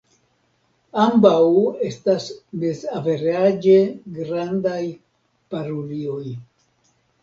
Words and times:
Ambaŭ 1.03 1.33
estas 1.91 2.27
mezaveraĝe 2.65 3.79
grandaj 4.19 4.85
parulioj. 5.55 6.31